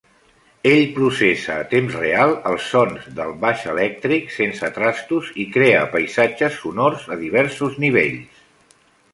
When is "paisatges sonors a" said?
5.95-7.23